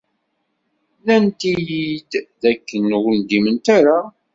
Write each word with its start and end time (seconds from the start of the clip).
Nnant-iyi-d 0.99 2.11
dakken 2.41 2.85
ur 2.99 3.09
ndiment 3.19 3.65
ara. 3.77 3.99